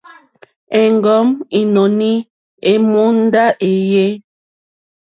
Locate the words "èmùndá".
2.71-3.43